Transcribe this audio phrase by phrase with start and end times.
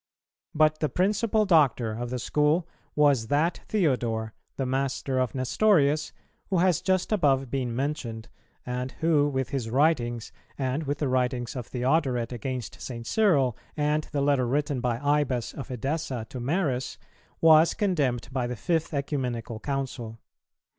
[0.55, 6.11] But the principal doctor of the School was that Theodore, the master of Nestorius,
[6.47, 8.27] who has just above been mentioned,
[8.65, 13.05] and who, with his writings, and with the writings of Theodoret against St.
[13.05, 16.97] Cyril, and the letter written by Ibas of Edessa to Maris,
[17.39, 20.17] was condemned by the fifth Ecumenical Council.